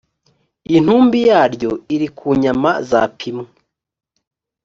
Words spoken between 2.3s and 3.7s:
nyama zapimwe